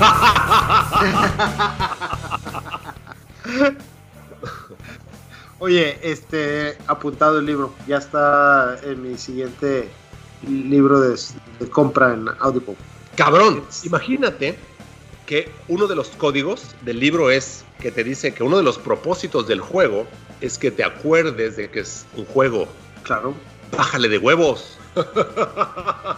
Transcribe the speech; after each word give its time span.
Oye, 5.58 5.98
este, 6.02 6.78
apuntado 6.86 7.38
el 7.38 7.46
libro. 7.46 7.74
Ya 7.86 7.98
está 7.98 8.78
en 8.82 9.02
mi 9.02 9.18
siguiente 9.18 9.90
libro 10.48 11.00
de, 11.00 11.18
compra 11.70 12.14
en 12.14 12.28
Audible. 12.40 12.76
Cabrón, 13.16 13.62
imagínate 13.84 14.58
que 15.26 15.52
uno 15.68 15.86
de 15.86 15.94
los 15.94 16.08
códigos 16.08 16.74
del 16.82 16.98
libro 16.98 17.30
es 17.30 17.64
que 17.78 17.92
te 17.92 18.04
dice 18.04 18.32
que 18.32 18.42
uno 18.42 18.56
de 18.56 18.62
los 18.62 18.78
propósitos 18.78 19.46
del 19.46 19.60
juego 19.60 20.06
es 20.40 20.56
que 20.56 20.70
te 20.70 20.82
acuerdes 20.82 21.56
de 21.56 21.70
que 21.70 21.80
es 21.80 22.06
un 22.16 22.24
juego. 22.24 22.66
Claro. 23.02 23.34
Bájale 23.76 24.08
de 24.08 24.16
huevos. 24.18 24.78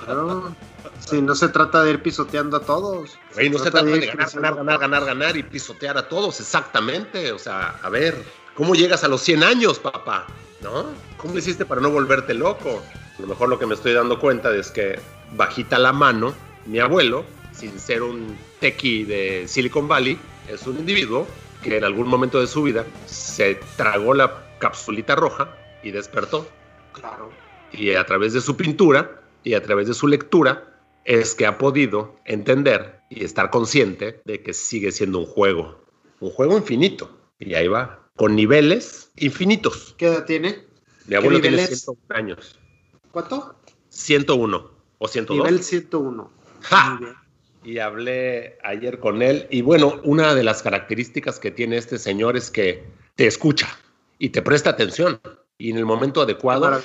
Claro. 0.05 0.55
Si 0.99 1.21
no 1.21 1.35
se 1.35 1.49
trata 1.49 1.83
de 1.83 1.91
ir 1.93 2.03
pisoteando 2.03 2.57
a 2.57 2.61
todos. 2.61 3.19
Güey, 3.35 3.51
no 3.51 3.59
se 3.59 3.71
trata 3.71 3.87
de, 3.87 4.07
ganar, 4.07 4.31
ganar, 4.33 4.55
ganar, 4.57 4.81
ganar, 4.81 5.05
ganar 5.05 5.37
y 5.37 5.43
pisotear 5.43 5.99
a 5.99 6.09
todos, 6.09 6.41
exactamente. 6.41 7.33
O 7.33 7.39
sea, 7.39 7.79
a 7.83 7.89
ver, 7.89 8.23
¿cómo 8.55 8.75
llegas 8.75 9.05
a 9.05 9.09
los 9.09 9.21
100 9.23 9.43
años, 9.43 9.79
papá? 9.79 10.27
¿No? 10.61 10.87
¿Cómo 11.17 11.37
hiciste 11.39 11.65
para 11.65 11.81
no 11.81 11.91
volverte 11.91 12.35
loco? 12.35 12.83
A 13.19 13.23
lo 13.23 13.29
mejor 13.29 13.49
lo 13.49 13.59
que 13.59 13.67
me 13.67 13.75
estoy 13.75 13.93
dando 13.93 14.19
cuenta 14.19 14.55
es 14.55 14.71
que 14.71 14.99
bajita 15.33 15.79
la 15.79 15.93
mano, 15.93 16.35
mi 16.67 16.79
abuelo, 16.79 17.25
sin 17.53 17.79
ser 17.79 18.03
un 18.03 18.37
tequi 18.61 19.05
de 19.05 19.47
Silicon 19.47 19.89
Valley, 19.89 20.19
es 20.49 20.67
un 20.67 20.79
individuo 20.79 21.27
que 21.63 21.77
en 21.77 21.85
algún 21.85 22.09
momento 22.09 22.41
de 22.41 22.47
su 22.47 22.63
vida 22.63 22.85
se 23.07 23.61
tragó 23.77 24.15
la 24.15 24.45
capsulita 24.59 25.15
roja 25.15 25.55
y 25.83 25.91
despertó. 25.91 26.47
Claro. 26.93 27.31
Y 27.73 27.95
a 27.95 28.05
través 28.05 28.33
de 28.33 28.41
su 28.41 28.57
pintura 28.57 29.21
y 29.45 29.55
a 29.55 29.63
través 29.63 29.89
de 29.89 29.95
su 29.95 30.07
lectura 30.07 30.72
es 31.05 31.35
que 31.35 31.47
ha 31.47 31.59
podido 31.59 32.17
entender 32.25 33.01
y 33.11 33.25
estar 33.25 33.51
consciente 33.51 34.21
de 34.25 34.43
que 34.43 34.53
sigue 34.53 34.93
siendo 34.93 35.19
un 35.19 35.27
juego, 35.27 35.81
un 36.21 36.31
juego 36.31 36.57
infinito. 36.57 37.11
Y 37.39 37.55
ahí 37.55 37.69
va, 37.69 38.09
con 38.17 38.37
niveles 38.37 39.11
infinitos. 39.17 39.95
¿Qué 39.99 40.07
edad 40.07 40.25
tiene? 40.25 40.65
Mi 41.07 41.17
abuelo 41.17 41.41
tiene 41.41 41.67
101 41.67 41.99
años. 42.11 42.59
¿Cuánto? 43.11 43.57
101 43.89 44.71
o 44.99 45.09
102. 45.09 45.45
Nivel 45.45 45.63
101. 45.63 46.31
¡Ja! 46.63 47.01
Y 47.65 47.79
hablé 47.79 48.59
ayer 48.63 48.99
con 48.99 49.23
él 49.23 49.47
y 49.51 49.63
bueno, 49.63 50.01
una 50.05 50.35
de 50.35 50.43
las 50.43 50.63
características 50.63 51.39
que 51.39 51.51
tiene 51.51 51.77
este 51.77 51.99
señor 51.99 52.37
es 52.37 52.51
que 52.51 52.85
te 53.15 53.27
escucha 53.27 53.69
y 54.19 54.31
te 54.31 54.43
presta 54.43 54.71
atención 54.71 55.21
y 55.59 55.71
en 55.71 55.79
el 55.79 55.85
momento 55.85 56.23
adecuado 56.23 56.81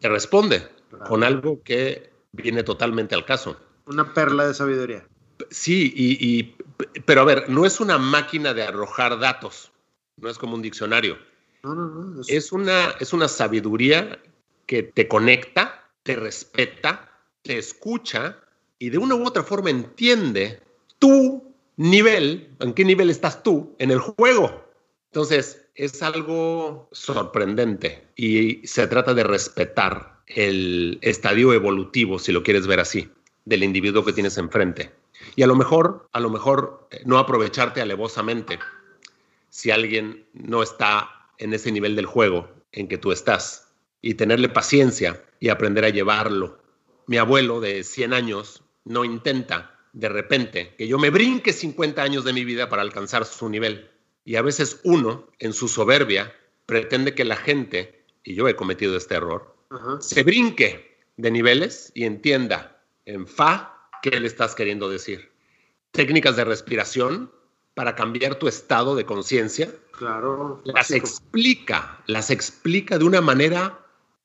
te 0.00 0.08
responde 0.08 0.62
Claro. 0.92 1.06
con 1.06 1.24
algo 1.24 1.62
que 1.62 2.11
viene 2.32 2.62
totalmente 2.62 3.14
al 3.14 3.24
caso. 3.24 3.56
Una 3.86 4.12
perla 4.14 4.46
de 4.46 4.54
sabiduría. 4.54 5.06
Sí, 5.50 5.92
y, 5.94 6.38
y- 6.40 6.56
pero 7.04 7.22
a 7.22 7.24
ver, 7.24 7.48
no 7.50 7.64
es 7.66 7.80
una 7.80 7.98
máquina 7.98 8.54
de 8.54 8.62
arrojar 8.62 9.18
datos, 9.18 9.72
no 10.16 10.28
es 10.28 10.38
como 10.38 10.54
un 10.54 10.62
diccionario. 10.62 11.18
No, 11.62 11.74
no, 11.74 11.88
no. 11.88 12.20
es- 12.20 12.28
Es 12.30 12.52
una, 12.52 12.90
es 13.00 13.12
una 13.12 13.28
sabiduría 13.28 14.18
que 14.66 14.82
te 14.82 15.08
conecta, 15.08 15.90
te 16.02 16.16
respeta, 16.16 17.10
te 17.42 17.58
escucha 17.58 18.38
y 18.78 18.90
de 18.90 18.98
una 18.98 19.14
u 19.14 19.26
otra 19.26 19.42
forma 19.42 19.70
entiende 19.70 20.60
tu 20.98 21.54
nivel, 21.76 22.54
en 22.60 22.72
qué 22.74 22.84
nivel 22.84 23.10
estás 23.10 23.42
tú 23.42 23.74
en 23.78 23.90
el 23.90 23.98
juego. 23.98 24.64
Entonces, 25.10 25.66
es 25.74 26.02
algo 26.02 26.88
sorprendente 26.92 28.08
y 28.16 28.66
se 28.66 28.86
trata 28.86 29.12
de 29.14 29.24
respetar 29.24 30.21
el 30.34 30.98
estadio 31.02 31.52
evolutivo, 31.52 32.18
si 32.18 32.32
lo 32.32 32.42
quieres 32.42 32.66
ver 32.66 32.80
así, 32.80 33.10
del 33.44 33.64
individuo 33.64 34.04
que 34.04 34.12
tienes 34.12 34.38
enfrente. 34.38 34.92
Y 35.36 35.42
a 35.42 35.46
lo 35.46 35.54
mejor, 35.54 36.08
a 36.12 36.20
lo 36.20 36.30
mejor 36.30 36.88
eh, 36.90 37.02
no 37.04 37.18
aprovecharte 37.18 37.80
alevosamente 37.80 38.58
si 39.48 39.70
alguien 39.70 40.26
no 40.32 40.62
está 40.62 41.28
en 41.38 41.52
ese 41.52 41.72
nivel 41.72 41.96
del 41.96 42.06
juego 42.06 42.48
en 42.72 42.88
que 42.88 42.98
tú 42.98 43.12
estás 43.12 43.68
y 44.00 44.14
tenerle 44.14 44.48
paciencia 44.48 45.22
y 45.40 45.48
aprender 45.48 45.84
a 45.84 45.90
llevarlo. 45.90 46.60
Mi 47.06 47.18
abuelo 47.18 47.60
de 47.60 47.84
100 47.84 48.12
años 48.12 48.62
no 48.84 49.04
intenta 49.04 49.78
de 49.92 50.08
repente 50.08 50.74
que 50.76 50.88
yo 50.88 50.98
me 50.98 51.10
brinque 51.10 51.52
50 51.52 52.02
años 52.02 52.24
de 52.24 52.32
mi 52.32 52.44
vida 52.44 52.68
para 52.68 52.82
alcanzar 52.82 53.24
su 53.26 53.48
nivel. 53.48 53.90
Y 54.24 54.36
a 54.36 54.42
veces 54.42 54.80
uno, 54.84 55.28
en 55.38 55.52
su 55.52 55.68
soberbia, 55.68 56.34
pretende 56.66 57.14
que 57.14 57.24
la 57.24 57.36
gente, 57.36 58.04
y 58.24 58.34
yo 58.34 58.48
he 58.48 58.56
cometido 58.56 58.96
este 58.96 59.16
error, 59.16 59.51
Ajá. 59.72 60.00
se 60.00 60.22
brinque 60.22 60.98
de 61.16 61.30
niveles 61.30 61.92
y 61.94 62.04
entienda 62.04 62.82
en 63.06 63.26
fa 63.26 63.88
qué 64.02 64.20
le 64.20 64.26
estás 64.26 64.54
queriendo 64.54 64.88
decir. 64.88 65.30
Técnicas 65.92 66.36
de 66.36 66.44
respiración 66.44 67.30
para 67.74 67.94
cambiar 67.94 68.36
tu 68.36 68.48
estado 68.48 68.94
de 68.94 69.04
conciencia. 69.04 69.72
Claro. 69.92 70.60
Las 70.64 70.74
básico. 70.74 71.06
explica, 71.06 72.02
las 72.06 72.30
explica 72.30 72.98
de 72.98 73.04
una 73.04 73.20
manera 73.20 73.78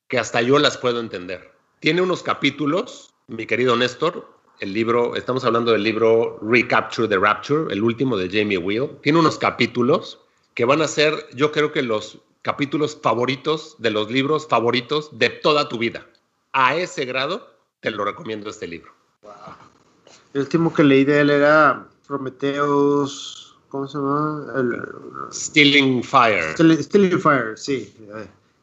que 0.08 0.18
hasta 0.18 0.42
yo 0.42 0.58
las 0.58 0.76
puedo 0.76 1.00
entender. 1.00 1.52
Tiene 1.80 2.02
unos 2.02 2.22
capítulos, 2.22 3.14
mi 3.28 3.46
querido 3.46 3.76
Néstor, 3.76 4.38
el 4.60 4.72
libro, 4.72 5.14
estamos 5.14 5.44
hablando 5.44 5.72
del 5.72 5.84
libro 5.84 6.38
Recapture 6.42 7.06
the 7.06 7.16
Rapture, 7.16 7.72
el 7.72 7.82
último 7.82 8.16
de 8.16 8.28
Jamie 8.28 8.58
Wheel. 8.58 8.98
Tiene 9.02 9.20
unos 9.20 9.38
capítulos 9.38 10.18
que 10.54 10.64
van 10.64 10.82
a 10.82 10.88
ser, 10.88 11.14
yo 11.34 11.52
creo 11.52 11.70
que 11.70 11.82
los 11.82 12.18
capítulos 12.42 12.98
favoritos 13.02 13.76
de 13.78 13.90
los 13.90 14.10
libros 14.10 14.46
favoritos 14.48 15.18
de 15.18 15.30
toda 15.30 15.68
tu 15.68 15.78
vida. 15.78 16.06
A 16.52 16.76
ese 16.76 17.04
grado 17.04 17.48
te 17.80 17.90
lo 17.90 18.04
recomiendo 18.04 18.50
este 18.50 18.66
libro. 18.66 18.92
El 20.34 20.42
último 20.42 20.72
que 20.72 20.84
leí 20.84 21.04
de 21.04 21.20
él 21.20 21.30
era 21.30 21.86
Prometheus. 22.06 23.56
¿Cómo 23.68 23.86
se 23.86 23.98
llama? 23.98 24.46
El, 24.56 24.82
Stealing 25.32 26.02
Fire. 26.02 26.54
Still 26.54 27.20
Fire, 27.20 27.58
sí. 27.58 27.94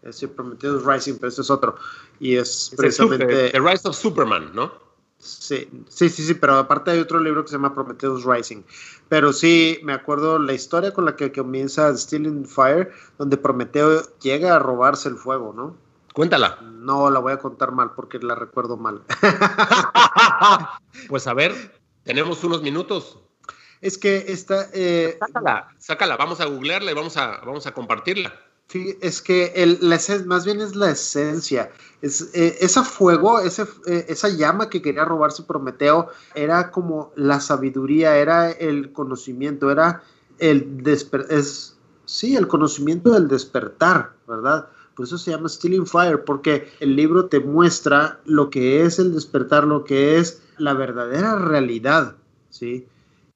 Ese 0.02 0.28
Prometheus 0.28 0.84
Rising, 0.86 1.16
pero 1.16 1.28
ese 1.30 1.42
es 1.42 1.50
otro. 1.50 1.76
Y 2.20 2.36
es 2.36 2.50
Es 2.50 2.72
el 2.72 2.78
precisamente. 2.78 3.26
Super- 3.26 3.52
The 3.52 3.60
Rise 3.60 3.88
of 3.88 3.96
Superman, 3.96 4.52
¿no? 4.54 4.85
Sí, 5.18 5.68
sí, 5.90 6.10
sí, 6.10 6.24
sí, 6.24 6.34
pero 6.36 6.56
aparte 6.56 6.92
hay 6.92 7.00
otro 7.00 7.20
libro 7.20 7.44
que 7.44 7.50
se 7.50 7.56
llama 7.56 7.74
Prometheus 7.74 8.26
Rising. 8.26 8.64
Pero 9.10 9.34
sí, 9.34 9.80
me 9.84 9.94
acuerdo 9.94 10.40
la 10.40 10.54
historia 10.54 10.94
con 10.94 11.06
la 11.06 11.16
que 11.16 11.32
comienza 11.32 11.96
Stealing 11.96 12.46
Fire, 12.46 12.92
donde 13.18 13.38
Prometeo 13.38 14.04
llega 14.20 14.56
a 14.56 14.60
robarse 14.60 15.10
el 15.10 15.16
fuego, 15.16 15.54
¿no? 15.56 15.76
Cuéntala. 16.14 16.60
No 16.62 17.10
la 17.10 17.20
voy 17.20 17.34
a 17.34 17.40
contar 17.40 17.72
mal 17.72 17.92
porque 17.96 18.20
la 18.20 18.36
recuerdo 18.36 18.78
mal. 18.78 19.04
Pues 21.10 21.28
a 21.28 21.34
ver, 21.34 21.54
tenemos 22.04 22.44
unos 22.44 22.62
minutos. 22.62 23.20
es 23.82 23.98
que 23.98 24.26
esta, 24.30 24.70
eh, 24.74 25.18
Sácala, 25.20 25.68
sácala, 25.78 26.18
vamos 26.18 26.40
a 26.40 26.46
googlearla 26.46 26.92
y 26.92 26.96
vamos 26.96 27.18
a, 27.18 27.42
vamos 27.46 27.68
a 27.68 27.74
compartirla. 27.74 28.34
Es 28.74 29.22
que 29.22 29.54
el, 29.56 29.78
la 29.82 29.96
esen- 29.96 30.26
más 30.26 30.46
bien 30.46 30.60
es 30.62 30.76
la 30.76 30.92
esencia. 30.92 31.72
Es, 32.02 32.30
eh, 32.34 32.58
ese 32.60 32.84
fuego, 32.84 33.40
ese, 33.40 33.64
eh, 33.88 34.06
esa 34.10 34.30
llama 34.30 34.70
que 34.70 34.82
quería 34.82 35.06
robarse 35.06 35.44
Prometeo, 35.44 36.10
era 36.34 36.72
como 36.72 37.12
la 37.16 37.40
sabiduría, 37.40 38.18
era 38.18 38.52
el 38.52 38.92
conocimiento, 38.92 39.72
era 39.72 40.04
el 40.40 40.84
desper 40.84 41.26
es 41.30 41.78
sí, 42.06 42.36
el 42.36 42.48
conocimiento 42.48 43.12
del 43.12 43.28
despertar, 43.28 44.14
¿verdad? 44.28 44.68
Por 44.96 45.06
eso 45.06 45.18
se 45.18 45.32
llama 45.32 45.50
Stealing 45.50 45.88
Fire, 45.88 46.24
porque 46.24 46.70
el 46.80 46.96
libro 46.96 47.26
te 47.28 47.40
muestra 47.40 48.20
lo 48.26 48.50
que 48.50 48.84
es 48.84 49.00
el 49.00 49.14
despertar, 49.14 49.66
lo 49.66 49.84
que 49.84 50.18
es 50.18 50.42
la 50.58 50.74
verdadera 50.74 51.36
realidad, 51.38 52.16
¿sí? 52.50 52.88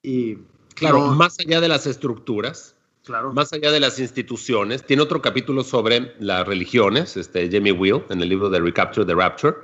Y 0.04 0.38
Claro, 0.75 1.00
no, 1.00 1.15
más 1.15 1.38
allá 1.39 1.59
de 1.59 1.68
las 1.68 1.86
estructuras, 1.88 2.75
claro. 3.04 3.34
más 3.34 3.54
allá 3.54 3.72
de 3.72 3.80
las 3.80 4.00
instituciones, 4.00 4.84
tiene 4.86 5.01
otro 5.01 5.22
capítulo 5.22 5.63
sobre 5.63 6.13
las 6.19 6.48
religiones, 6.48 7.18
este 7.18 7.50
Jamie 7.51 7.72
Wheel, 7.72 8.04
en 8.10 8.22
el 8.22 8.30
libro 8.30 8.50
de 8.50 8.60
Recapture 8.60 9.06
the 9.06 9.16
Rapture, 9.16 9.56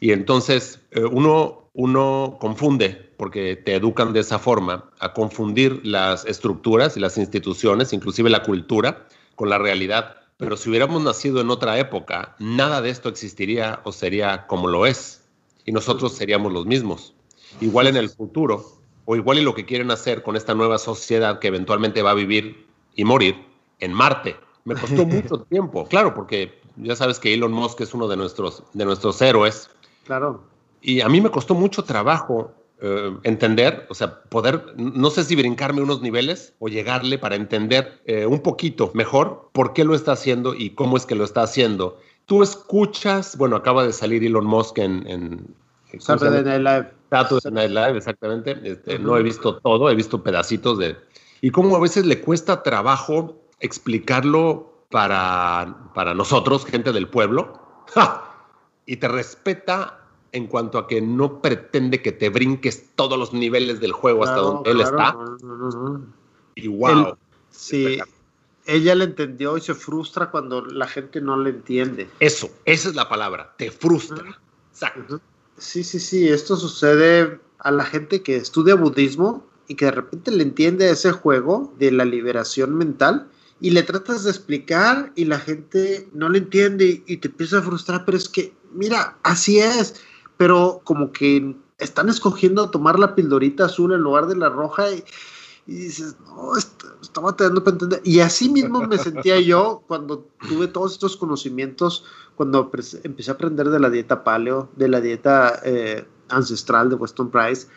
y 0.00 0.12
entonces 0.12 0.80
eh, 0.90 1.04
uno, 1.04 1.70
uno 1.72 2.36
confunde, 2.40 3.12
porque 3.16 3.56
te 3.56 3.74
educan 3.74 4.12
de 4.12 4.20
esa 4.20 4.38
forma, 4.38 4.90
a 4.98 5.12
confundir 5.12 5.80
las 5.84 6.24
estructuras 6.26 6.96
y 6.96 7.00
las 7.00 7.16
instituciones, 7.16 7.92
inclusive 7.92 8.30
la 8.30 8.42
cultura, 8.42 9.06
con 9.34 9.48
la 9.48 9.58
realidad. 9.58 10.16
Pero 10.36 10.56
si 10.56 10.68
hubiéramos 10.68 11.02
nacido 11.02 11.40
en 11.40 11.50
otra 11.50 11.78
época, 11.78 12.34
nada 12.38 12.82
de 12.82 12.90
esto 12.90 13.08
existiría 13.08 13.80
o 13.84 13.92
sería 13.92 14.46
como 14.46 14.68
lo 14.68 14.86
es, 14.86 15.22
y 15.64 15.72
nosotros 15.72 16.14
seríamos 16.14 16.52
los 16.52 16.66
mismos. 16.66 17.14
Igual 17.60 17.86
en 17.86 17.96
el 17.96 18.10
futuro, 18.10 18.74
o 19.04 19.16
igual 19.16 19.38
y 19.38 19.42
lo 19.42 19.54
que 19.54 19.64
quieren 19.64 19.90
hacer 19.90 20.22
con 20.22 20.36
esta 20.36 20.54
nueva 20.54 20.78
sociedad 20.78 21.38
que 21.38 21.48
eventualmente 21.48 22.02
va 22.02 22.10
a 22.10 22.14
vivir 22.14 22.66
y 22.94 23.04
morir 23.04 23.36
en 23.80 23.92
Marte. 23.92 24.36
Me 24.64 24.74
costó 24.74 25.04
mucho 25.06 25.38
tiempo, 25.42 25.86
claro, 25.86 26.14
porque 26.14 26.60
ya 26.76 26.96
sabes 26.96 27.18
que 27.18 27.32
Elon 27.34 27.52
Musk 27.52 27.80
es 27.80 27.94
uno 27.94 28.08
de 28.08 28.16
nuestros, 28.16 28.62
de 28.72 28.84
nuestros 28.84 29.20
héroes. 29.22 29.70
Claro. 30.04 30.42
Y 30.80 31.00
a 31.00 31.08
mí 31.08 31.20
me 31.20 31.30
costó 31.30 31.54
mucho 31.54 31.84
trabajo 31.84 32.52
eh, 32.80 33.16
entender, 33.22 33.86
o 33.88 33.94
sea, 33.94 34.22
poder, 34.24 34.74
no 34.76 35.08
sé 35.08 35.24
si 35.24 35.36
brincarme 35.36 35.80
unos 35.80 36.02
niveles 36.02 36.54
o 36.58 36.68
llegarle 36.68 37.18
para 37.18 37.36
entender 37.36 38.02
eh, 38.04 38.26
un 38.26 38.40
poquito 38.40 38.90
mejor 38.94 39.48
por 39.52 39.72
qué 39.72 39.84
lo 39.84 39.94
está 39.94 40.12
haciendo 40.12 40.54
y 40.54 40.70
cómo 40.70 40.96
es 40.96 41.06
que 41.06 41.14
lo 41.14 41.24
está 41.24 41.42
haciendo. 41.42 41.98
Tú 42.26 42.42
escuchas, 42.42 43.38
bueno, 43.38 43.56
acaba 43.56 43.86
de 43.86 43.92
salir 43.92 44.24
Elon 44.24 44.44
Musk 44.44 44.78
en... 44.78 45.06
en 45.06 45.54
Saturday 46.00 46.42
Night 46.42 46.62
Live. 46.62 46.90
Saturday 47.10 47.52
Night 47.52 47.70
Live, 47.70 47.96
exactamente. 47.96 48.58
Este, 48.64 48.98
no 48.98 49.16
he 49.16 49.22
visto 49.22 49.58
todo, 49.60 49.88
he 49.88 49.94
visto 49.94 50.22
pedacitos 50.22 50.78
de... 50.78 50.96
Y 51.40 51.50
cómo 51.50 51.76
a 51.76 51.80
veces 51.80 52.06
le 52.06 52.20
cuesta 52.20 52.62
trabajo 52.62 53.36
explicarlo 53.60 54.74
para, 54.90 55.90
para 55.94 56.14
nosotros, 56.14 56.64
gente 56.64 56.92
del 56.92 57.08
pueblo, 57.08 57.60
y 58.86 58.96
te 58.96 59.08
respeta 59.08 60.00
en 60.32 60.48
cuanto 60.48 60.78
a 60.78 60.88
que 60.88 61.00
no 61.00 61.40
pretende 61.40 62.02
que 62.02 62.12
te 62.12 62.28
brinques 62.28 62.90
todos 62.96 63.18
los 63.18 63.32
niveles 63.32 63.80
del 63.80 63.92
juego 63.92 64.24
hasta 64.24 64.36
donde 64.36 64.70
él 64.70 64.80
está. 64.80 65.16
y 66.56 66.68
wow. 66.68 67.16
sí, 67.50 67.98
ella 68.66 68.94
le 68.96 69.04
entendió 69.04 69.56
y 69.56 69.60
se 69.60 69.74
frustra 69.74 70.30
cuando 70.30 70.64
la 70.64 70.88
gente 70.88 71.20
no 71.20 71.36
le 71.36 71.50
entiende. 71.50 72.08
Eso, 72.18 72.50
esa 72.64 72.88
es 72.88 72.94
la 72.96 73.08
palabra, 73.08 73.54
te 73.56 73.70
frustra. 73.70 74.40
Exacto. 74.72 75.20
Sí, 75.56 75.84
sí, 75.84 76.00
sí, 76.00 76.28
esto 76.28 76.56
sucede 76.56 77.38
a 77.58 77.70
la 77.70 77.84
gente 77.84 78.22
que 78.22 78.36
estudia 78.36 78.74
budismo 78.74 79.46
y 79.68 79.74
que 79.74 79.86
de 79.86 79.90
repente 79.92 80.30
le 80.30 80.42
entiende 80.42 80.90
ese 80.90 81.12
juego 81.12 81.74
de 81.78 81.92
la 81.92 82.04
liberación 82.04 82.76
mental 82.76 83.28
y 83.60 83.70
le 83.70 83.82
tratas 83.82 84.24
de 84.24 84.30
explicar 84.30 85.12
y 85.14 85.24
la 85.24 85.38
gente 85.38 86.08
no 86.12 86.28
le 86.28 86.38
entiende 86.38 87.02
y 87.06 87.16
te 87.16 87.28
empieza 87.28 87.58
a 87.58 87.62
frustrar, 87.62 88.04
pero 88.04 88.18
es 88.18 88.28
que, 88.28 88.54
mira, 88.72 89.16
así 89.22 89.58
es, 89.58 90.02
pero 90.36 90.80
como 90.84 91.12
que 91.12 91.56
están 91.78 92.08
escogiendo 92.08 92.70
tomar 92.70 92.98
la 92.98 93.14
pildorita 93.14 93.66
azul 93.66 93.92
en 93.92 94.00
lugar 94.00 94.26
de 94.26 94.36
la 94.36 94.48
roja 94.48 94.90
y, 94.90 95.04
dices, 95.66 96.16
no, 96.26 96.56
estaba 96.56 97.36
teniendo 97.36 97.64
para 97.64 97.76
entender. 97.76 98.00
Y 98.04 98.20
así 98.20 98.50
mismo 98.50 98.86
me 98.86 98.98
sentía 98.98 99.40
yo 99.40 99.82
cuando 99.86 100.28
tuve 100.46 100.68
todos 100.68 100.92
estos 100.92 101.16
conocimientos, 101.16 102.04
cuando 102.34 102.70
empecé 103.02 103.30
a 103.30 103.34
aprender 103.34 103.70
de 103.70 103.80
la 103.80 103.90
dieta 103.90 104.24
paleo, 104.24 104.68
de 104.76 104.88
la 104.88 105.00
dieta 105.00 105.60
eh, 105.64 106.04
ancestral 106.28 106.90
de 106.90 106.96
Weston 106.96 107.30
Price. 107.30 107.68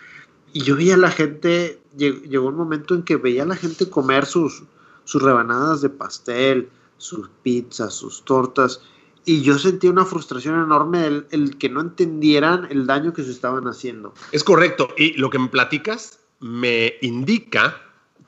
Y 0.53 0.63
yo 0.63 0.75
veía 0.75 0.95
a 0.95 0.97
la 0.97 1.11
gente, 1.11 1.79
llegó 1.95 2.47
un 2.47 2.55
momento 2.55 2.95
en 2.95 3.03
que 3.03 3.17
veía 3.17 3.43
a 3.43 3.47
la 3.47 3.55
gente 3.55 3.89
comer 3.89 4.25
sus, 4.25 4.63
sus 5.03 5.21
rebanadas 5.21 5.81
de 5.81 5.89
pastel, 5.89 6.69
sus 6.97 7.29
pizzas, 7.43 7.93
sus 7.93 8.23
tortas. 8.23 8.81
Y 9.25 9.41
yo 9.41 9.59
sentí 9.59 9.87
una 9.87 10.05
frustración 10.05 10.61
enorme 10.61 11.05
el, 11.05 11.27
el, 11.31 11.57
que 11.57 11.69
no 11.69 11.81
entendieran 11.81 12.67
el 12.71 12.87
daño 12.87 13.13
que 13.13 13.23
se 13.23 13.31
estaban 13.31 13.67
haciendo. 13.67 14.13
Es 14.31 14.43
correcto. 14.43 14.89
Y 14.97 15.13
lo 15.13 15.29
que 15.29 15.37
me 15.37 15.49
platicas 15.49 16.19
me 16.39 16.93
indica 17.01 17.81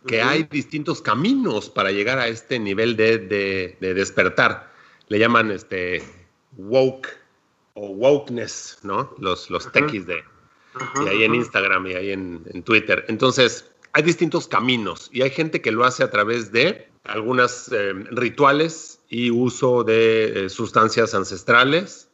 que 0.08 0.22
hay 0.22 0.44
distintos 0.44 1.02
caminos 1.02 1.70
para 1.70 1.92
llegar 1.92 2.20
a 2.20 2.28
este 2.28 2.60
nivel 2.60 2.96
de, 2.96 3.18
de, 3.80 3.94
despertar. 3.94 4.72
Le 5.08 5.20
llaman 5.20 5.52
este 5.52 6.04
woke 6.58 7.08
o 7.74 7.90
wokeness, 7.90 8.80
¿no? 8.84 9.14
Los, 9.20 9.50
los 9.50 9.72
techies 9.72 10.06
de, 10.06 10.24
y 11.04 11.08
ahí 11.08 11.24
en 11.24 11.36
Instagram 11.36 11.88
y 11.88 11.94
ahí 11.94 12.12
en, 12.12 12.44
en 12.54 12.64
Twitter. 12.64 13.06
Entonces, 13.08 13.72
hay 13.94 14.04
distintos 14.04 14.48
caminos 14.48 15.10
y 15.12 15.22
hay 15.22 15.32
gente 15.32 15.62
que 15.62 15.72
lo 15.72 15.84
hace 15.84 16.04
a 16.04 16.12
través 16.12 16.52
de 16.52 16.90
algunos 17.06 17.72
eh, 17.72 17.94
rituales 18.12 19.02
y 19.10 19.32
uso 19.32 19.84
de 19.84 20.46
eh, 20.46 20.50
sustancias 20.50 21.14
ancestrales, 21.16 22.10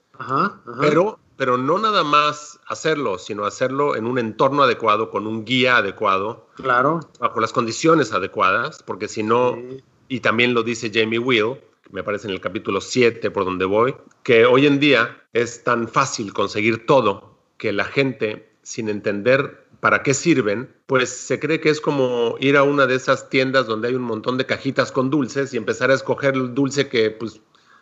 Pero, 0.80 1.20
pero 1.36 1.58
no 1.58 1.78
nada 1.78 2.04
más 2.04 2.60
hacerlo, 2.68 3.18
sino 3.18 3.46
hacerlo 3.46 3.98
en 3.98 4.08
un 4.08 4.18
entorno 4.18 4.64
adecuado, 4.64 5.10
con 5.10 5.28
un 5.28 5.44
guía 5.44 5.78
adecuado, 5.78 6.48
claro. 6.56 7.02
bajo 7.20 7.42
las 7.42 7.52
condiciones 7.52 8.14
adecuadas, 8.14 8.82
porque 8.82 9.10
si 9.10 9.24
no, 9.24 9.58
y 10.08 10.22
también 10.22 10.54
lo 10.54 10.64
dice 10.64 10.90
Jamie 10.94 11.20
Will, 11.20 11.58
me 11.92 12.04
parece 12.04 12.28
en 12.28 12.34
el 12.34 12.40
capítulo 12.40 12.80
7 12.80 13.30
por 13.32 13.44
donde 13.44 13.66
voy, 13.66 13.96
que 14.24 14.46
hoy 14.46 14.66
en 14.66 14.80
día 14.80 15.22
es 15.34 15.64
tan 15.66 15.90
fácil 15.90 16.32
conseguir 16.32 16.86
todo 16.86 17.36
que 17.58 17.74
la 17.74 17.86
gente, 17.86 18.55
sin 18.66 18.90
entender 18.90 19.64
para 19.80 20.02
qué 20.02 20.16
sirven, 20.16 20.76
pues 20.88 21.16
se 21.16 21.40
cree 21.40 21.62
que 21.62 21.70
es 21.70 21.80
como 21.80 22.36
ir 22.40 22.58
a 22.58 22.64
una 22.64 22.88
de 22.88 22.96
esas 22.96 23.30
tiendas 23.30 23.68
donde 23.68 23.90
hay 23.90 23.94
un 23.94 24.02
montón 24.02 24.40
de 24.40 24.48
cajitas 24.48 24.92
con 24.92 25.12
dulces 25.12 25.54
y 25.54 25.58
empezar 25.58 25.92
a 25.92 25.94
escoger 25.94 26.34
el 26.34 26.56
dulce 26.56 26.90
que 26.90 27.12
pues, 27.12 27.40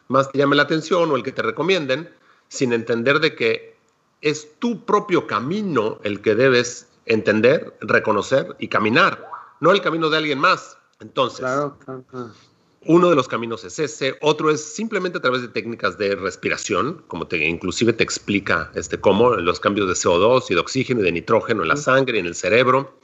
más 0.09 0.30
te 0.30 0.39
llame 0.39 0.57
la 0.57 0.63
atención 0.63 1.09
o 1.09 1.15
el 1.15 1.24
que 1.24 1.31
te 1.31 1.41
recomienden, 1.41 2.09
sin 2.50 2.74
entender 2.74 3.21
de 3.21 3.33
que 3.33 3.77
es 4.19 4.59
tu 4.59 4.83
propio 4.83 5.25
camino 5.25 6.00
el 6.03 6.21
que 6.21 6.35
debes 6.35 6.89
entender, 7.06 7.77
reconocer 7.79 8.53
y 8.59 8.68
caminar, 8.68 9.25
no 9.62 9.71
el 9.71 9.81
camino 9.81 10.09
de 10.09 10.18
alguien 10.18 10.39
más. 10.39 10.77
Entonces. 11.00 11.45
Uno 12.85 13.09
de 13.09 13.15
los 13.15 13.30
caminos 13.30 13.63
es 13.63 13.80
ese, 13.80 14.18
otro 14.19 14.50
es 14.51 14.62
simplemente 14.62 15.18
a 15.18 15.21
través 15.21 15.41
de 15.41 15.47
técnicas 15.47 15.97
de 15.97 16.15
respiración, 16.15 17.03
como 17.07 17.27
te, 17.27 17.38
inclusive 17.45 17.94
te 17.94 18.03
explica 18.03 18.71
este, 18.75 19.00
cómo 19.00 19.35
los 19.35 19.62
cambios 19.62 19.88
de 19.88 19.94
CO2 19.94 20.45
y 20.50 20.53
de 20.53 20.59
oxígeno 20.59 21.00
y 21.00 21.03
de 21.03 21.13
nitrógeno 21.13 21.62
en 21.62 21.69
la 21.69 21.77
sangre 21.77 22.18
y 22.18 22.19
en 22.19 22.25
el 22.25 22.35
cerebro. 22.35 22.97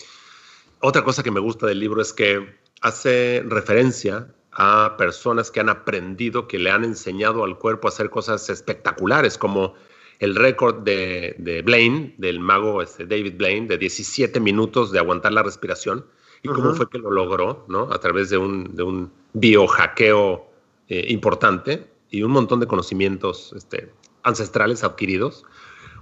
Otra 0.81 1.03
cosa 1.03 1.23
que 1.23 1.31
me 1.31 1.39
gusta 1.39 1.65
del 1.65 1.79
libro 1.79 2.01
es 2.01 2.11
que 2.11 2.45
hace 2.81 3.41
referencia 3.47 4.27
a 4.51 4.95
personas 4.97 5.49
que 5.49 5.61
han 5.61 5.69
aprendido, 5.69 6.47
que 6.47 6.59
le 6.59 6.71
han 6.71 6.83
enseñado 6.83 7.45
al 7.45 7.57
cuerpo 7.57 7.87
a 7.87 7.91
hacer 7.91 8.09
cosas 8.09 8.49
espectaculares, 8.49 9.37
como 9.37 9.75
el 10.19 10.35
récord 10.35 10.83
de, 10.83 11.35
de, 11.37 11.61
Blaine, 11.61 12.15
del 12.17 12.41
mago 12.41 12.81
este, 12.81 13.05
David 13.05 13.35
Blaine, 13.37 13.67
de 13.67 13.77
17 13.77 14.41
minutos 14.41 14.91
de 14.91 14.99
aguantar 14.99 15.31
la 15.31 15.43
respiración 15.43 16.05
y 16.44 16.47
cómo 16.47 16.74
fue 16.74 16.89
que 16.89 16.97
lo 16.97 17.12
logró, 17.12 17.65
¿no? 17.68 17.91
A 17.91 18.00
través 18.00 18.30
de 18.30 18.38
un, 18.38 18.75
de 18.75 18.83
un 18.83 19.12
biohackeo 19.33 20.47
eh, 20.88 21.06
importante 21.09 21.88
y 22.09 22.24
un 22.24 22.31
montón 22.31 22.59
de 22.59 22.68
conocimientos 22.68 23.53
este, 23.56 23.91
ancestrales 24.24 24.83
adquiridos. 24.83 25.45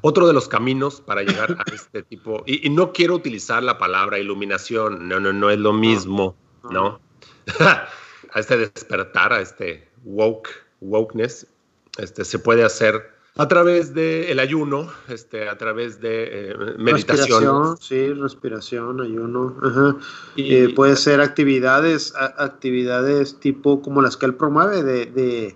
Otro 0.02 0.28
de 0.28 0.34
los 0.34 0.48
caminos 0.48 1.02
para 1.02 1.24
llegar 1.24 1.52
a 1.54 1.64
este 1.74 2.04
tipo, 2.04 2.44
y, 2.46 2.70
no 2.70 2.94
quiero 2.94 3.16
utilizar 3.16 3.64
la 3.64 3.78
palabra 3.78 4.20
iluminación, 4.20 5.08
no, 5.08 5.20
no, 5.20 5.34
no 5.34 5.50
es 5.50 5.58
lo 5.58 5.74
mismo, 5.74 6.36
¿no? 6.70 7.00
a 7.60 8.40
este 8.40 8.58
despertar, 8.58 9.34
a 9.34 9.42
este 9.42 9.90
woke, 10.04 10.50
wokeness, 10.82 11.48
este, 11.98 12.24
se 12.24 12.40
puede 12.40 12.64
hacer 12.64 13.12
a 13.38 13.48
través 13.48 13.94
del 13.94 14.40
ayuno, 14.40 14.92
este, 15.08 15.48
a 15.48 15.58
través 15.58 16.02
de 16.02 16.50
eh, 16.52 16.56
meditación. 16.78 17.78
Respiración, 17.78 17.78
sí, 17.80 18.14
respiración, 18.14 19.02
ayuno. 19.02 20.00
Y, 20.36 20.56
eh, 20.56 20.70
puede 20.76 20.96
ser 20.96 21.22
actividades, 21.22 22.14
actividades 22.16 23.40
tipo 23.40 23.82
como 23.82 24.02
las 24.02 24.18
que 24.18 24.26
él 24.26 24.36
promueve, 24.36 24.84
de, 24.84 25.06
de, 25.08 25.56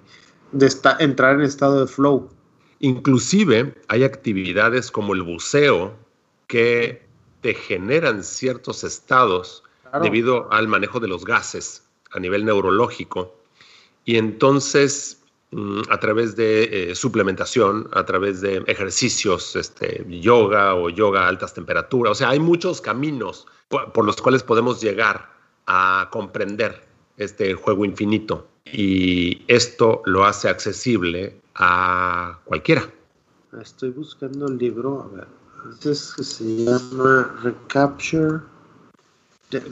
de 0.51 0.69
entrar 0.99 1.35
en 1.35 1.41
estado 1.41 1.81
de 1.81 1.87
flow. 1.87 2.29
Inclusive 2.79 3.75
hay 3.87 4.03
actividades 4.03 4.91
como 4.91 5.13
el 5.13 5.21
buceo 5.21 5.93
que 6.47 7.05
te 7.41 7.53
generan 7.53 8.23
ciertos 8.23 8.83
estados 8.83 9.63
debido 10.01 10.51
al 10.51 10.67
manejo 10.67 10.99
de 10.99 11.07
los 11.07 11.25
gases 11.25 11.83
a 12.11 12.19
nivel 12.19 12.45
neurológico. 12.45 13.35
Y 14.05 14.17
entonces 14.17 15.20
a 15.89 15.99
través 15.99 16.35
de 16.35 16.91
eh, 16.91 16.95
suplementación, 16.95 17.89
a 17.91 18.05
través 18.05 18.39
de 18.41 18.63
ejercicios, 18.67 19.55
este, 19.55 20.05
yoga 20.07 20.75
o 20.75 20.89
yoga 20.89 21.25
a 21.25 21.27
altas 21.27 21.53
temperaturas. 21.53 22.11
O 22.11 22.15
sea, 22.15 22.29
hay 22.29 22.39
muchos 22.39 22.79
caminos 22.79 23.47
por, 23.67 24.05
los 24.05 24.21
cuales 24.21 24.43
podemos 24.43 24.81
llegar 24.81 25.29
a 25.67 26.09
comprender 26.11 26.87
este 27.17 27.53
juego 27.53 27.83
infinito. 27.83 28.47
Y 28.65 29.43
esto 29.47 30.01
lo 30.05 30.23
hace 30.23 30.47
accesible 30.47 31.41
a 31.55 32.39
cualquiera. 32.45 32.89
Estoy 33.61 33.89
buscando 33.89 34.47
el 34.47 34.57
libro, 34.57 35.01
a 35.01 35.15
ver. 35.15 35.27
Este 35.73 35.93
se 35.95 36.43
llama 36.43 37.35
Recapture. 37.43 38.39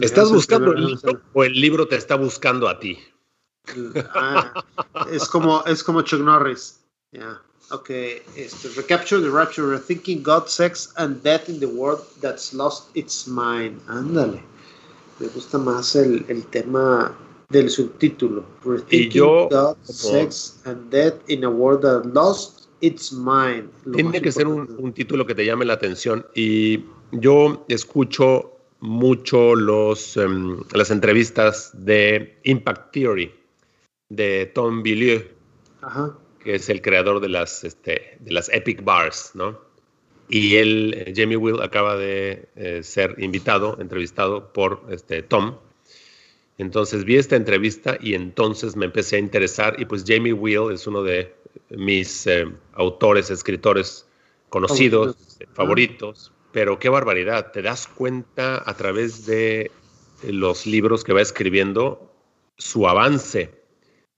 ¿Estás 0.02 0.30
buscando 0.32 0.74
el 0.74 0.86
libro 0.86 1.22
o 1.32 1.44
el 1.46 1.54
libro 1.54 1.88
te 1.88 1.96
está 1.96 2.16
buscando 2.16 2.68
a 2.68 2.80
ti? 2.80 3.00
Ah, 4.14 4.54
es 5.12 5.28
como 5.28 5.64
es 5.66 5.84
como 5.84 6.02
Chuck 6.02 6.22
Norris. 6.22 6.80
Yeah. 7.12 7.40
Okay. 7.72 8.22
Este, 8.36 8.70
recapture 8.76 9.22
the 9.22 9.30
rapture, 9.30 9.64
rethinking 9.64 10.24
God, 10.24 10.48
sex 10.50 10.92
and 10.98 11.22
death 11.24 11.50
in 11.50 11.60
the 11.60 11.68
world 11.68 12.02
that's 12.22 12.54
lost 12.54 12.90
its 12.96 13.28
mind. 13.28 13.80
Ándale. 13.88 14.42
Me 15.20 15.28
gusta 15.28 15.58
más 15.58 15.96
el, 15.96 16.26
el 16.30 16.44
tema 16.48 17.16
del 17.50 17.70
subtítulo. 17.70 18.44
Rethinking 18.64 19.50
God, 19.50 19.78
sex 19.84 20.62
and 20.66 20.90
death 20.90 21.16
in 21.28 21.44
a 21.44 21.50
world 21.50 21.82
that 21.82 22.06
lost 22.14 22.68
its 22.82 23.12
mind. 23.12 23.70
Tiene 23.94 24.22
que 24.22 24.32
ser 24.32 24.48
un, 24.48 24.76
un 24.80 24.94
título 24.94 25.26
que 25.26 25.36
te 25.36 25.46
llame 25.46 25.66
la 25.66 25.74
atención 25.74 26.26
y 26.34 26.86
yo 27.12 27.66
escucho 27.68 28.60
mucho 28.80 29.56
los, 29.56 30.16
em, 30.18 30.62
las 30.74 30.90
entrevistas 30.90 31.72
de 31.74 32.40
Impact 32.44 32.94
Theory 32.94 33.39
de 34.10 34.52
Tom 34.54 34.84
Villieu, 34.84 35.24
que 36.44 36.56
es 36.56 36.70
el 36.70 36.82
creador 36.82 37.20
de 37.20 37.30
las, 37.30 37.64
este, 37.64 38.18
de 38.20 38.32
las 38.32 38.50
Epic 38.50 38.84
Bars, 38.84 39.32
¿no? 39.34 39.60
Y 40.28 40.58
él, 40.58 40.94
eh, 40.96 41.14
Jamie 41.16 41.38
Will, 41.38 41.62
acaba 41.62 41.96
de 41.96 42.48
eh, 42.56 42.82
ser 42.84 43.16
invitado, 43.18 43.78
entrevistado 43.80 44.54
por 44.54 44.84
este, 44.90 45.24
Tom. 45.24 45.56
Entonces 46.58 47.04
vi 47.06 47.18
esta 47.18 47.36
entrevista 47.36 47.98
y 48.00 48.14
entonces 48.14 48.76
me 48.76 48.86
empecé 48.86 49.16
a 49.16 49.20
interesar 49.20 49.80
y 49.80 49.86
pues 49.86 50.04
Jamie 50.06 50.34
Will 50.34 50.72
es 50.72 50.86
uno 50.86 51.02
de 51.02 51.34
mis 51.70 52.28
eh, 52.28 52.46
autores, 52.74 53.32
escritores 53.32 54.06
conocidos, 54.50 55.16
favoritos, 55.54 56.32
pero 56.52 56.78
qué 56.80 56.90
barbaridad, 56.90 57.52
te 57.52 57.62
das 57.62 57.88
cuenta 57.88 58.62
a 58.66 58.76
través 58.76 59.26
de 59.26 59.72
los 60.24 60.66
libros 60.66 61.04
que 61.04 61.14
va 61.14 61.22
escribiendo 61.22 62.12
su 62.58 62.88
avance 62.88 63.59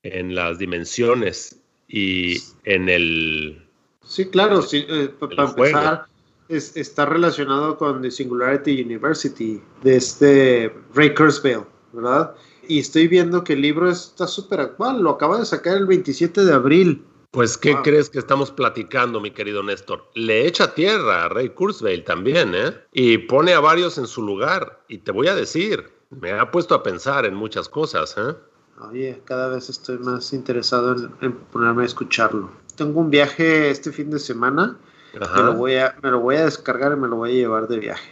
en 0.04 0.36
las 0.36 0.58
dimensiones 0.58 1.60
y 1.88 2.38
en 2.64 2.90
el... 2.90 3.66
Sí, 4.06 4.26
claro, 4.26 4.62
sí, 4.62 4.86
eh, 4.90 5.10
para 5.20 5.46
empezar, 5.46 6.06
está 6.50 7.06
relacionado 7.06 7.78
con 7.78 8.02
The 8.02 8.12
Singularity 8.12 8.82
University 8.82 9.62
de 9.84 9.96
este 9.96 10.74
Ray 10.94 11.14
Kurzweil, 11.14 11.62
¿verdad? 11.94 12.36
Y 12.68 12.80
estoy 12.80 13.08
viendo 13.08 13.44
que 13.44 13.54
el 13.54 13.62
libro 13.62 13.90
está 13.90 14.28
súper 14.28 14.60
actual, 14.60 15.02
lo 15.02 15.12
acaba 15.12 15.40
de 15.40 15.46
sacar 15.46 15.78
el 15.78 15.86
27 15.86 16.44
de 16.46 16.54
abril. 16.54 17.04
Pues, 17.32 17.58
¿qué 17.58 17.78
crees 17.82 18.10
que 18.10 18.20
estamos 18.20 18.52
platicando, 18.52 19.22
mi 19.22 19.32
querido 19.32 19.64
Néstor? 19.64 20.06
Le 20.16 20.46
echa 20.46 20.74
tierra 20.76 21.24
a 21.24 21.30
Ray 21.30 21.50
Kurzweil 21.50 22.04
también, 22.04 22.54
¿eh? 22.54 22.74
Y 22.92 23.20
pone 23.20 23.54
a 23.54 23.62
varios 23.62 23.98
en 23.98 24.08
su 24.08 24.22
lugar. 24.22 24.84
Y 24.90 24.98
te 24.98 25.14
voy 25.14 25.30
a 25.30 25.36
decir, 25.36 25.90
me 26.10 26.32
ha 26.32 26.52
puesto 26.52 26.76
a 26.76 26.84
pensar 26.84 27.26
en 27.26 27.34
muchas 27.34 27.70
cosas, 27.70 28.16
¿eh? 28.18 28.36
Oye, 28.80 29.22
cada 29.26 29.48
vez 29.50 29.70
estoy 29.70 30.00
más 30.00 30.34
interesado 30.34 30.96
en, 31.22 31.34
ponerme 31.34 31.84
a 31.84 31.86
escucharlo. 31.86 32.52
Tengo 32.76 33.00
un 33.00 33.10
viaje 33.10 33.70
este 33.70 33.92
fin 33.92 34.10
de 34.10 34.20
semana. 34.20 34.78
Me 35.14 35.44
lo, 35.44 35.54
voy 35.54 35.76
a, 35.76 35.96
me 36.02 36.10
lo 36.10 36.20
voy 36.22 36.38
a 36.38 36.46
descargar 36.46 36.94
y 36.94 36.96
me 36.96 37.08
lo 37.08 37.18
voy 37.18 37.32
a 37.32 37.34
llevar 37.34 37.68
de 37.68 37.80
viaje. 37.80 38.12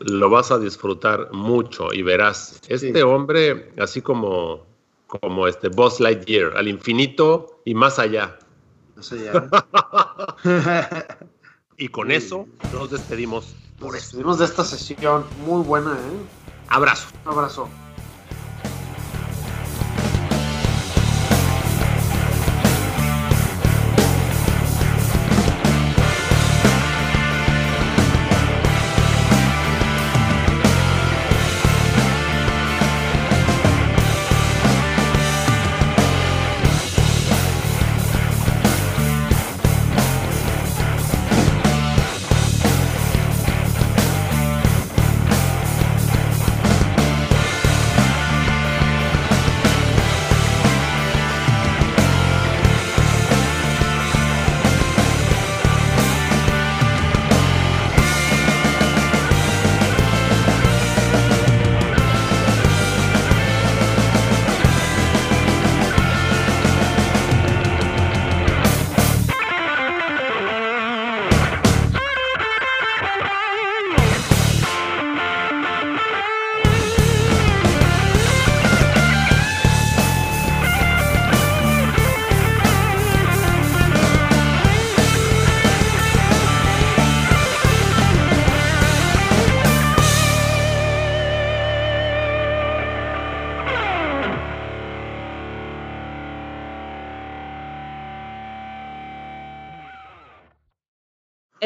Lo 0.00 0.30
vas 0.30 0.50
a 0.50 0.58
disfrutar 0.58 1.30
mucho 1.32 1.92
y 1.92 2.02
verás. 2.02 2.60
Este 2.68 3.02
hombre, 3.02 3.72
así 3.78 4.00
como, 4.00 4.66
como 5.06 5.46
este 5.46 5.68
Buzz 5.68 6.00
Lightyear, 6.00 6.56
al 6.56 6.68
infinito 6.68 7.60
y 7.64 7.74
más 7.74 7.98
allá. 7.98 8.38
Más 8.96 9.12
allá. 9.12 9.48
y 11.76 11.88
con 11.88 12.10
eso 12.10 12.46
nos 12.72 12.90
despedimos 12.90 13.54
por 13.80 13.94
nos 13.94 14.02
despedimos 14.02 14.38
de 14.38 14.44
esta 14.44 14.62
sesión 14.62 15.24
muy 15.46 15.62
buena, 15.62 15.92
¿eh? 15.92 16.66
Abrazo. 16.68 17.08
abrazo. 17.24 17.68